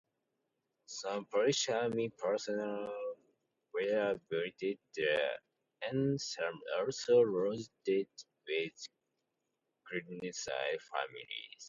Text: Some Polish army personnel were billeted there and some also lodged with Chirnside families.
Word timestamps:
Some 0.87 1.25
Polish 1.25 1.69
army 1.69 2.09
personnel 2.09 2.91
were 3.71 4.19
billeted 4.31 4.79
there 4.97 5.35
and 5.83 6.19
some 6.19 6.59
also 6.79 7.19
lodged 7.19 7.69
with 7.87 8.07
Chirnside 9.87 10.81
families. 10.81 11.57